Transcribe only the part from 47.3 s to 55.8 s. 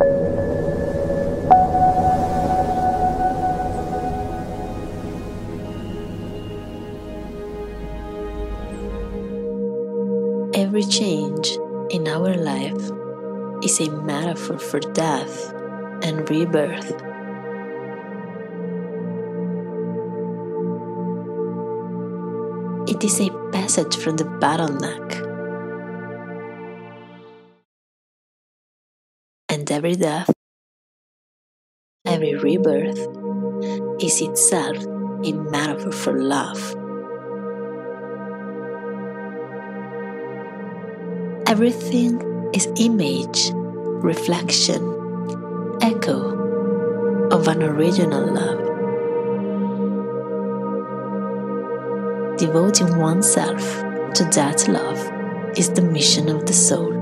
an original love. Devoting oneself to that love is